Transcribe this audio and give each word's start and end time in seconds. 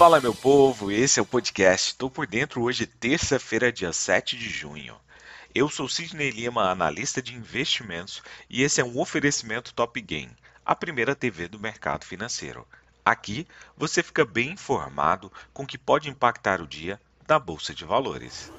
Fala 0.00 0.18
meu 0.18 0.34
povo, 0.34 0.90
esse 0.90 1.20
é 1.20 1.22
o 1.22 1.26
podcast. 1.26 1.94
Tô 1.94 2.08
por 2.08 2.26
dentro 2.26 2.62
hoje, 2.62 2.86
terça-feira, 2.86 3.70
dia 3.70 3.92
7 3.92 4.34
de 4.34 4.48
junho. 4.48 4.96
Eu 5.54 5.68
sou 5.68 5.90
Sidney 5.90 6.30
Lima, 6.30 6.70
analista 6.70 7.20
de 7.20 7.34
investimentos, 7.34 8.22
e 8.48 8.62
esse 8.62 8.80
é 8.80 8.84
um 8.84 8.98
oferecimento 8.98 9.74
Top 9.74 10.00
Game, 10.00 10.34
a 10.64 10.74
primeira 10.74 11.14
TV 11.14 11.48
do 11.48 11.60
mercado 11.60 12.06
financeiro. 12.06 12.66
Aqui 13.04 13.46
você 13.76 14.02
fica 14.02 14.24
bem 14.24 14.52
informado 14.52 15.30
com 15.52 15.64
o 15.64 15.66
que 15.66 15.76
pode 15.76 16.08
impactar 16.08 16.62
o 16.62 16.66
dia 16.66 16.98
da 17.26 17.38
Bolsa 17.38 17.74
de 17.74 17.84
Valores. 17.84 18.50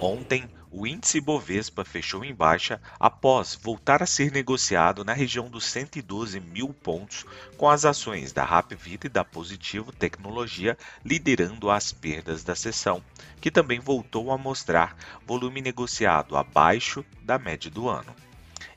Ontem, 0.00 0.48
o 0.72 0.86
índice 0.86 1.20
Bovespa 1.20 1.84
fechou 1.84 2.24
em 2.24 2.32
baixa 2.32 2.80
após 2.98 3.58
voltar 3.60 4.04
a 4.04 4.06
ser 4.06 4.30
negociado 4.30 5.04
na 5.04 5.12
região 5.12 5.50
dos 5.50 5.64
112 5.64 6.38
mil 6.38 6.72
pontos, 6.72 7.26
com 7.56 7.68
as 7.68 7.84
ações 7.84 8.32
da 8.32 8.44
Rapvida 8.44 9.08
e 9.08 9.10
da 9.10 9.24
Positivo 9.24 9.90
Tecnologia 9.90 10.78
liderando 11.04 11.68
as 11.70 11.92
perdas 11.92 12.44
da 12.44 12.54
sessão, 12.54 13.02
que 13.40 13.50
também 13.50 13.80
voltou 13.80 14.30
a 14.30 14.38
mostrar 14.38 14.96
volume 15.26 15.60
negociado 15.60 16.36
abaixo 16.36 17.04
da 17.20 17.36
média 17.36 17.68
do 17.68 17.88
ano. 17.88 18.14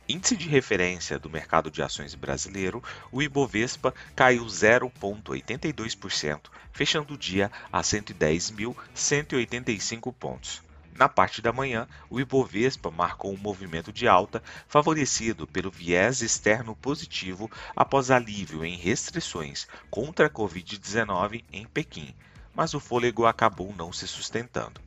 Índice 0.09 0.35
de 0.35 0.49
referência 0.49 1.19
do 1.19 1.29
mercado 1.29 1.69
de 1.69 1.83
ações 1.83 2.15
brasileiro, 2.15 2.81
o 3.11 3.21
Ibovespa 3.21 3.93
caiu 4.15 4.45
0,82%, 4.45 6.49
fechando 6.71 7.13
o 7.13 7.17
dia 7.17 7.51
a 7.71 7.81
110.185 7.81 10.11
pontos. 10.13 10.72
Na 10.95 11.09
parte 11.09 11.41
da 11.41 11.51
manhã, 11.51 11.87
o 12.09 12.19
Ibovespa 12.19 12.91
marcou 12.91 13.33
um 13.33 13.37
movimento 13.37 13.91
de 13.91 14.07
alta, 14.07 14.43
favorecido 14.67 15.47
pelo 15.47 15.71
viés 15.71 16.21
externo 16.21 16.75
positivo 16.75 17.49
após 17.75 18.11
alívio 18.11 18.63
em 18.63 18.77
restrições 18.77 19.67
contra 19.89 20.27
a 20.27 20.29
Covid-19 20.29 21.43
em 21.51 21.65
Pequim, 21.65 22.13
mas 22.53 22.75
o 22.75 22.79
fôlego 22.79 23.25
acabou 23.25 23.73
não 23.75 23.91
se 23.91 24.07
sustentando. 24.07 24.79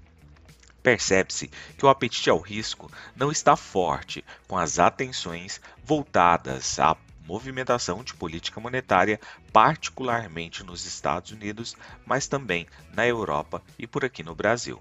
Percebe-se 0.80 1.50
que 1.76 1.84
o 1.84 1.88
apetite 1.88 2.30
ao 2.30 2.38
risco 2.38 2.88
não 3.16 3.32
está 3.32 3.56
forte, 3.56 4.24
com 4.46 4.56
as 4.56 4.78
atenções 4.78 5.60
voltadas 5.82 6.78
à 6.78 6.96
movimentação 7.26 8.04
de 8.04 8.14
política 8.14 8.60
monetária, 8.60 9.20
particularmente 9.52 10.62
nos 10.62 10.86
Estados 10.86 11.32
Unidos, 11.32 11.76
mas 12.06 12.28
também 12.28 12.68
na 12.94 13.04
Europa 13.04 13.60
e 13.76 13.84
por 13.84 14.04
aqui 14.04 14.22
no 14.22 14.36
Brasil. 14.36 14.80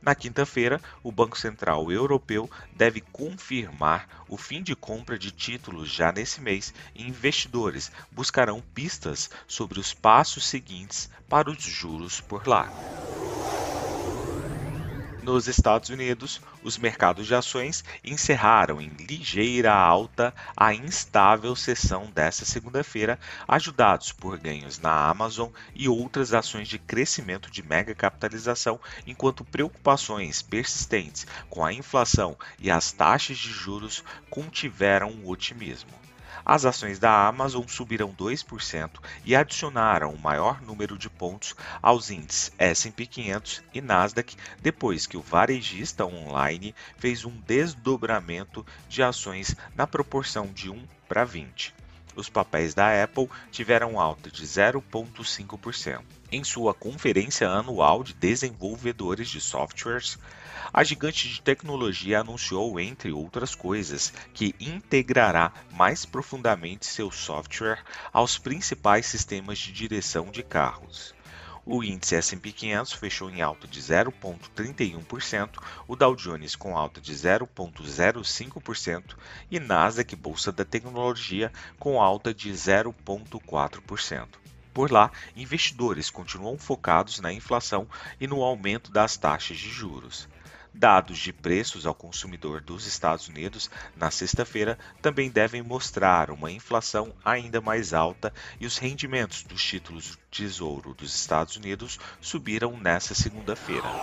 Na 0.00 0.14
quinta-feira, 0.14 0.80
o 1.02 1.10
Banco 1.10 1.38
Central 1.38 1.90
Europeu 1.90 2.50
deve 2.70 3.00
confirmar 3.00 4.06
o 4.28 4.36
fim 4.36 4.62
de 4.62 4.76
compra 4.76 5.18
de 5.18 5.30
títulos 5.32 5.90
já 5.90 6.12
nesse 6.12 6.40
mês 6.40 6.72
e 6.94 7.02
investidores 7.02 7.90
buscarão 8.10 8.62
pistas 8.74 9.28
sobre 9.46 9.80
os 9.80 9.94
passos 9.94 10.46
seguintes 10.46 11.10
para 11.28 11.50
os 11.50 11.62
juros 11.62 12.20
por 12.20 12.46
lá. 12.46 12.72
Nos 15.26 15.48
Estados 15.48 15.88
Unidos, 15.88 16.40
os 16.62 16.78
mercados 16.78 17.26
de 17.26 17.34
ações 17.34 17.82
encerraram 18.04 18.80
em 18.80 18.90
ligeira 18.90 19.74
alta 19.74 20.32
a 20.56 20.72
instável 20.72 21.56
sessão 21.56 22.08
desta 22.14 22.44
segunda-feira, 22.44 23.18
ajudados 23.48 24.12
por 24.12 24.38
ganhos 24.38 24.78
na 24.78 24.92
Amazon 24.92 25.50
e 25.74 25.88
outras 25.88 26.32
ações 26.32 26.68
de 26.68 26.78
crescimento 26.78 27.50
de 27.50 27.60
mega 27.60 27.92
capitalização, 27.92 28.78
enquanto 29.04 29.44
preocupações 29.44 30.42
persistentes 30.42 31.26
com 31.50 31.64
a 31.64 31.72
inflação 31.72 32.38
e 32.60 32.70
as 32.70 32.92
taxas 32.92 33.36
de 33.36 33.50
juros 33.50 34.04
contiveram 34.30 35.10
o 35.10 35.28
otimismo. 35.28 36.05
As 36.48 36.64
ações 36.64 37.00
da 37.00 37.26
Amazon 37.26 37.66
subiram 37.66 38.14
2% 38.14 39.00
e 39.24 39.34
adicionaram 39.34 40.14
o 40.14 40.18
maior 40.18 40.62
número 40.62 40.96
de 40.96 41.10
pontos 41.10 41.56
aos 41.82 42.08
índices 42.08 42.52
S&P 42.56 43.04
500 43.04 43.64
e 43.74 43.80
Nasdaq 43.80 44.36
depois 44.62 45.08
que 45.08 45.16
o 45.16 45.20
varejista 45.20 46.06
online 46.06 46.72
fez 46.98 47.24
um 47.24 47.36
desdobramento 47.40 48.64
de 48.88 49.02
ações 49.02 49.56
na 49.74 49.88
proporção 49.88 50.46
de 50.46 50.70
1 50.70 50.86
para 51.08 51.24
20 51.24 51.74
os 52.16 52.28
papéis 52.28 52.74
da 52.74 53.04
Apple 53.04 53.28
tiveram 53.52 54.00
alta 54.00 54.30
de 54.30 54.44
0,5%. 54.44 56.02
Em 56.32 56.42
sua 56.42 56.74
conferência 56.74 57.48
anual 57.48 58.02
de 58.02 58.12
desenvolvedores 58.14 59.28
de 59.28 59.40
softwares, 59.40 60.18
a 60.72 60.82
gigante 60.82 61.28
de 61.28 61.40
tecnologia 61.40 62.20
anunciou, 62.20 62.80
entre 62.80 63.12
outras 63.12 63.54
coisas, 63.54 64.12
que 64.34 64.54
integrará 64.58 65.52
mais 65.72 66.04
profundamente 66.04 66.86
seu 66.86 67.10
software 67.10 67.84
aos 68.12 68.38
principais 68.38 69.06
sistemas 69.06 69.58
de 69.58 69.70
direção 69.70 70.26
de 70.26 70.42
carros. 70.42 71.15
O 71.68 71.82
índice 71.82 72.14
S&P 72.14 72.52
500 72.52 72.92
fechou 72.92 73.28
em 73.28 73.42
alta 73.42 73.66
de 73.66 73.82
0,31%, 73.82 75.60
o 75.88 75.96
Dow 75.96 76.14
Jones 76.14 76.54
com 76.54 76.78
alta 76.78 77.00
de 77.00 77.12
0,05% 77.12 79.16
e 79.50 79.58
Nasdaq 79.58 80.14
Bolsa 80.14 80.52
da 80.52 80.64
Tecnologia 80.64 81.50
com 81.76 82.00
alta 82.00 82.32
de 82.32 82.52
0,4%. 82.52 84.28
Por 84.72 84.92
lá, 84.92 85.10
investidores 85.34 86.08
continuam 86.08 86.56
focados 86.56 87.18
na 87.18 87.32
inflação 87.32 87.88
e 88.20 88.28
no 88.28 88.44
aumento 88.44 88.92
das 88.92 89.16
taxas 89.16 89.58
de 89.58 89.68
juros. 89.68 90.28
Dados 90.78 91.18
de 91.18 91.32
preços 91.32 91.86
ao 91.86 91.94
consumidor 91.94 92.60
dos 92.60 92.86
Estados 92.86 93.28
Unidos 93.28 93.70
na 93.96 94.10
sexta-feira 94.10 94.78
também 95.00 95.30
devem 95.30 95.62
mostrar 95.62 96.30
uma 96.30 96.52
inflação 96.52 97.16
ainda 97.24 97.62
mais 97.62 97.94
alta 97.94 98.32
e 98.60 98.66
os 98.66 98.76
rendimentos 98.76 99.42
dos 99.42 99.64
títulos 99.64 100.10
do 100.10 100.18
Tesouro 100.30 100.94
dos 100.94 101.14
Estados 101.14 101.56
Unidos 101.56 101.98
subiram 102.20 102.78
nesta 102.78 103.14
segunda-feira. 103.14 103.98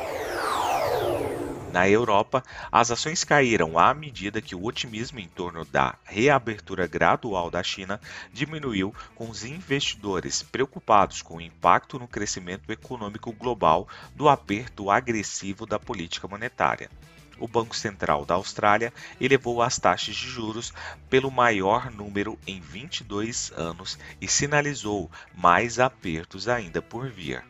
Na 1.74 1.90
Europa, 1.90 2.44
as 2.72 2.92
ações 2.92 3.24
caíram 3.24 3.80
à 3.80 3.96
medida 3.96 4.44
que 4.44 4.54
o 4.54 4.64
otimismo 4.64 5.20
em 5.20 5.28
torno 5.28 5.66
da 5.66 5.96
reabertura 6.04 6.86
gradual 6.86 7.50
da 7.50 7.64
China 7.64 8.00
diminuiu, 8.32 8.94
com 9.16 9.28
os 9.28 9.44
investidores 9.44 10.44
preocupados 10.44 11.24
com 11.24 11.38
o 11.38 11.42
impacto 11.42 11.98
no 11.98 12.08
crescimento 12.08 12.72
econômico 12.72 13.32
global 13.32 13.88
do 14.16 14.30
aperto 14.30 14.92
agressivo 14.92 15.66
da 15.66 15.80
política 15.80 16.28
monetária. 16.28 16.92
O 17.40 17.48
Banco 17.48 17.76
Central 17.76 18.24
da 18.24 18.36
Austrália 18.36 18.94
elevou 19.20 19.60
as 19.60 19.80
taxas 19.80 20.16
de 20.16 20.28
juros 20.28 20.72
pelo 21.10 21.32
maior 21.32 21.90
número 21.90 22.38
em 22.46 22.62
22 22.62 23.52
anos 23.58 23.98
e 24.22 24.28
sinalizou 24.28 25.10
mais 25.34 25.80
apertos 25.80 26.48
ainda 26.48 26.84
por 26.84 27.10
vir 27.10 27.44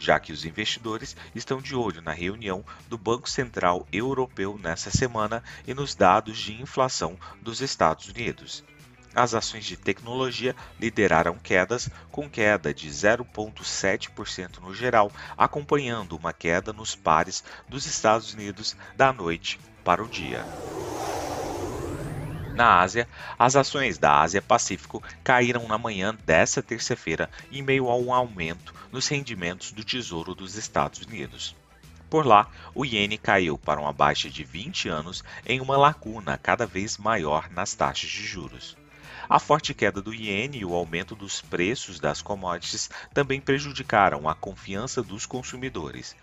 já 0.00 0.18
que 0.18 0.32
os 0.32 0.46
investidores 0.46 1.14
estão 1.34 1.60
de 1.60 1.76
olho 1.76 2.00
na 2.00 2.12
reunião 2.12 2.64
do 2.88 2.96
Banco 2.96 3.28
Central 3.28 3.86
Europeu 3.92 4.58
nesta 4.60 4.90
semana 4.90 5.44
e 5.66 5.74
nos 5.74 5.94
dados 5.94 6.38
de 6.38 6.60
inflação 6.60 7.18
dos 7.40 7.60
Estados 7.60 8.08
Unidos. 8.08 8.64
As 9.14 9.34
ações 9.34 9.64
de 9.64 9.76
tecnologia 9.76 10.56
lideraram 10.78 11.36
quedas, 11.36 11.90
com 12.10 12.30
queda 12.30 12.72
de 12.72 12.88
0,7% 12.88 14.58
no 14.60 14.74
geral, 14.74 15.12
acompanhando 15.36 16.16
uma 16.16 16.32
queda 16.32 16.72
nos 16.72 16.94
pares 16.94 17.44
dos 17.68 17.86
Estados 17.86 18.32
Unidos 18.32 18.76
da 18.96 19.12
noite 19.12 19.58
para 19.84 20.02
o 20.02 20.08
dia. 20.08 20.44
Na 22.60 22.78
Ásia, 22.78 23.08
as 23.38 23.56
ações 23.56 23.96
da 23.96 24.20
Ásia 24.20 24.42
Pacífico 24.42 25.02
caíram 25.24 25.66
na 25.66 25.78
manhã 25.78 26.14
desta 26.26 26.62
terça-feira 26.62 27.30
em 27.50 27.62
meio 27.62 27.88
a 27.88 27.96
um 27.96 28.12
aumento 28.12 28.74
nos 28.92 29.08
rendimentos 29.08 29.72
do 29.72 29.82
Tesouro 29.82 30.34
dos 30.34 30.56
Estados 30.56 31.00
Unidos. 31.00 31.56
Por 32.10 32.26
lá, 32.26 32.50
o 32.74 32.84
iene 32.84 33.16
caiu 33.16 33.56
para 33.56 33.80
uma 33.80 33.94
baixa 33.94 34.28
de 34.28 34.44
20 34.44 34.90
anos 34.90 35.24
em 35.46 35.58
uma 35.58 35.78
lacuna 35.78 36.36
cada 36.36 36.66
vez 36.66 36.98
maior 36.98 37.48
nas 37.50 37.72
taxas 37.72 38.10
de 38.10 38.26
juros. 38.26 38.76
A 39.26 39.38
forte 39.38 39.72
queda 39.72 40.02
do 40.02 40.12
iene 40.12 40.58
e 40.58 40.64
o 40.66 40.74
aumento 40.74 41.16
dos 41.16 41.40
preços 41.40 41.98
das 41.98 42.20
commodities 42.20 42.90
também 43.14 43.40
prejudicaram 43.40 44.28
a 44.28 44.34
confiança 44.34 45.02
dos 45.02 45.24
consumidores. 45.24 46.14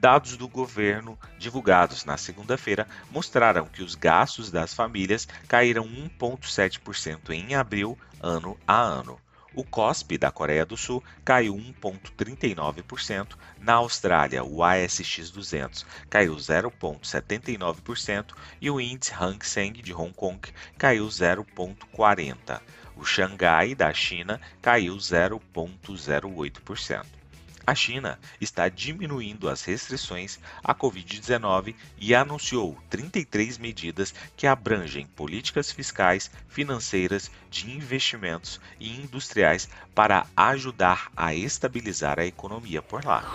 Dados 0.00 0.34
do 0.34 0.48
governo 0.48 1.16
divulgados 1.36 2.06
na 2.06 2.16
segunda-feira 2.16 2.88
mostraram 3.10 3.66
que 3.66 3.82
os 3.82 3.94
gastos 3.94 4.50
das 4.50 4.72
famílias 4.72 5.28
caíram 5.46 5.86
1,7% 5.86 7.28
em 7.28 7.54
abril, 7.54 7.98
ano 8.18 8.58
a 8.66 8.80
ano. 8.80 9.20
O 9.54 9.62
COSP 9.62 10.16
da 10.16 10.30
Coreia 10.30 10.64
do 10.64 10.74
Sul 10.74 11.04
caiu 11.22 11.54
1,39%, 11.54 13.36
na 13.58 13.74
Austrália 13.74 14.42
o 14.42 14.64
ASX 14.64 15.30
200 15.30 15.84
caiu 16.08 16.34
0,79% 16.34 18.32
e 18.58 18.70
o 18.70 18.80
índice 18.80 19.12
Hang 19.12 19.44
Seng 19.44 19.72
de 19.72 19.92
Hong 19.92 20.14
Kong 20.14 20.40
caiu 20.78 21.06
0,40%. 21.06 22.62
O 22.96 23.04
Xangai 23.04 23.74
da 23.74 23.92
China 23.92 24.40
caiu 24.62 24.96
0,08%. 24.96 27.19
A 27.66 27.74
China 27.74 28.18
está 28.40 28.68
diminuindo 28.68 29.48
as 29.48 29.62
restrições 29.62 30.38
à 30.64 30.74
Covid-19 30.74 31.76
e 31.98 32.14
anunciou 32.14 32.78
33 32.88 33.58
medidas 33.58 34.14
que 34.36 34.46
abrangem 34.46 35.06
políticas 35.06 35.70
fiscais, 35.70 36.30
financeiras, 36.48 37.30
de 37.50 37.70
investimentos 37.70 38.60
e 38.78 39.00
industriais 39.00 39.68
para 39.94 40.26
ajudar 40.36 41.10
a 41.16 41.34
estabilizar 41.34 42.18
a 42.18 42.26
economia 42.26 42.82
por 42.82 43.04
lá. 43.04 43.28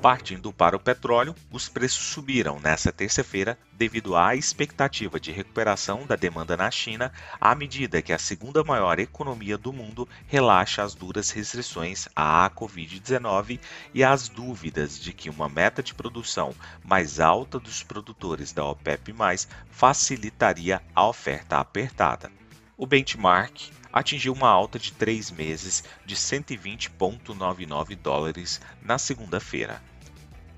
Partindo 0.00 0.52
para 0.52 0.76
o 0.76 0.80
petróleo, 0.80 1.34
os 1.50 1.68
preços 1.68 2.04
subiram 2.04 2.60
nesta 2.60 2.92
terça-feira 2.92 3.58
devido 3.72 4.14
à 4.14 4.36
expectativa 4.36 5.18
de 5.18 5.32
recuperação 5.32 6.06
da 6.06 6.14
demanda 6.14 6.56
na 6.56 6.70
China 6.70 7.12
à 7.40 7.52
medida 7.52 8.00
que 8.00 8.12
a 8.12 8.18
segunda 8.18 8.62
maior 8.62 9.00
economia 9.00 9.58
do 9.58 9.72
mundo 9.72 10.08
relaxa 10.28 10.84
as 10.84 10.94
duras 10.94 11.30
restrições 11.32 12.06
à 12.14 12.48
Covid-19 12.48 13.58
e 13.92 14.04
as 14.04 14.28
dúvidas 14.28 15.00
de 15.00 15.12
que 15.12 15.28
uma 15.28 15.48
meta 15.48 15.82
de 15.82 15.92
produção 15.92 16.54
mais 16.84 17.18
alta 17.18 17.58
dos 17.58 17.82
produtores 17.82 18.52
da 18.52 18.64
OPEP+, 18.64 19.12
facilitaria 19.68 20.80
a 20.94 21.08
oferta 21.08 21.58
apertada. 21.58 22.30
O 22.76 22.86
benchmark 22.86 23.72
atingiu 23.92 24.32
uma 24.32 24.48
alta 24.48 24.78
de 24.78 24.92
três 24.92 25.28
meses 25.32 25.82
de 26.06 26.14
120,99 26.14 27.96
dólares 27.96 28.60
na 28.80 28.96
segunda-feira. 28.96 29.87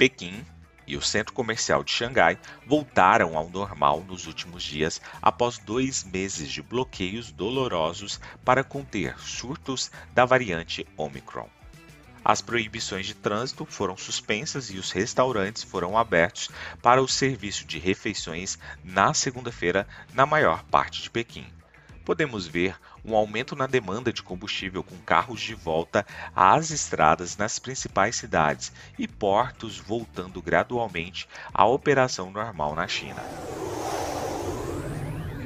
Pequim 0.00 0.47
e 0.87 0.97
o 0.97 1.02
centro 1.02 1.35
comercial 1.35 1.85
de 1.85 1.93
Xangai 1.93 2.38
voltaram 2.67 3.37
ao 3.37 3.50
normal 3.50 4.02
nos 4.08 4.26
últimos 4.26 4.62
dias 4.62 4.99
após 5.20 5.58
dois 5.58 6.05
meses 6.05 6.50
de 6.50 6.62
bloqueios 6.62 7.31
dolorosos 7.31 8.19
para 8.43 8.64
conter 8.64 9.14
surtos 9.20 9.91
da 10.14 10.25
variante 10.25 10.87
Omicron. 10.97 11.50
As 12.25 12.41
proibições 12.41 13.05
de 13.05 13.14
trânsito 13.14 13.67
foram 13.67 13.94
suspensas 13.94 14.70
e 14.70 14.79
os 14.79 14.91
restaurantes 14.91 15.62
foram 15.62 15.99
abertos 15.99 16.49
para 16.81 17.02
o 17.02 17.06
serviço 17.06 17.67
de 17.67 17.79
refeições 17.79 18.58
na 18.82 19.12
segunda-feira 19.12 19.87
na 20.14 20.25
maior 20.25 20.64
parte 20.64 21.02
de 21.02 21.11
Pequim 21.11 21.47
podemos 22.05 22.47
ver 22.47 22.76
um 23.05 23.14
aumento 23.14 23.56
na 23.56 23.67
demanda 23.67 24.12
de 24.12 24.23
combustível 24.23 24.82
com 24.82 24.97
carros 24.99 25.41
de 25.41 25.55
volta 25.55 26.06
às 26.35 26.70
estradas 26.70 27.37
nas 27.37 27.58
principais 27.58 28.17
cidades 28.17 28.73
e 28.99 29.06
portos 29.06 29.79
voltando 29.79 30.43
gradualmente 30.43 31.29
à 31.52 31.67
operação 31.67 32.31
normal 32.31 32.75
na 32.75 32.87
China. 32.87 33.23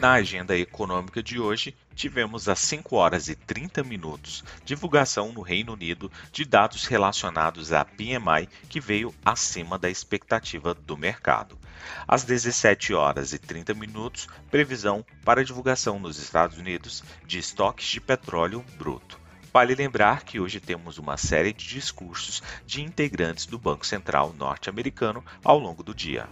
Na 0.04 0.14
agenda 0.14 0.54
econômica 0.54 1.22
de 1.22 1.40
hoje, 1.40 1.74
tivemos 1.94 2.46
às 2.46 2.58
5 2.58 2.94
horas 2.94 3.28
e 3.28 3.34
30 3.34 3.82
minutos 3.82 4.44
divulgação 4.62 5.32
no 5.32 5.40
Reino 5.40 5.72
Unido 5.72 6.12
de 6.30 6.44
dados 6.44 6.84
relacionados 6.84 7.72
à 7.72 7.86
PMI 7.86 8.46
que 8.68 8.80
veio 8.80 9.14
acima 9.24 9.78
da 9.78 9.88
expectativa 9.88 10.74
do 10.74 10.94
mercado. 10.94 11.58
Às 12.06 12.24
17 12.24 12.94
horas 12.94 13.32
e 13.32 13.38
30 13.38 13.74
minutos, 13.74 14.28
previsão 14.50 15.04
para 15.24 15.44
divulgação 15.44 15.98
nos 15.98 16.18
Estados 16.18 16.58
Unidos 16.58 17.02
de 17.26 17.38
estoques 17.38 17.88
de 17.88 18.00
petróleo 18.00 18.64
bruto. 18.76 19.18
Vale 19.52 19.74
lembrar 19.74 20.24
que 20.24 20.40
hoje 20.40 20.58
temos 20.58 20.98
uma 20.98 21.16
série 21.16 21.52
de 21.52 21.66
discursos 21.68 22.42
de 22.66 22.82
integrantes 22.82 23.46
do 23.46 23.58
Banco 23.58 23.86
Central 23.86 24.34
norte-americano 24.36 25.24
ao 25.44 25.58
longo 25.58 25.82
do 25.82 25.94
dia. 25.94 26.28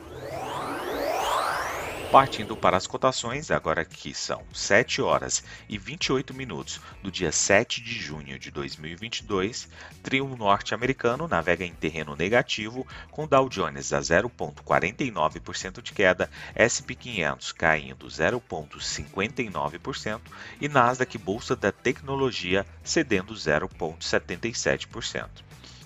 Partindo 2.12 2.54
para 2.54 2.76
as 2.76 2.86
cotações, 2.86 3.50
agora 3.50 3.86
que 3.86 4.12
são 4.12 4.42
7 4.52 5.00
horas 5.00 5.42
e 5.66 5.78
28 5.78 6.34
minutos 6.34 6.78
do 7.02 7.10
dia 7.10 7.32
7 7.32 7.80
de 7.80 7.94
junho 7.94 8.38
de 8.38 8.50
2022, 8.50 9.66
trio 10.02 10.28
norte-americano 10.36 11.26
navega 11.26 11.64
em 11.64 11.72
terreno 11.72 12.14
negativo, 12.14 12.86
com 13.10 13.26
Dow 13.26 13.48
Jones 13.48 13.94
a 13.94 14.00
0,49% 14.00 15.80
de 15.80 15.94
queda, 15.94 16.28
SP 16.52 16.94
500 16.94 17.50
caindo 17.52 18.06
0,59% 18.06 20.20
e 20.60 20.68
Nasdaq 20.68 21.16
Bolsa 21.16 21.56
da 21.56 21.72
Tecnologia 21.72 22.66
cedendo 22.84 23.32
0,77%. 23.32 25.28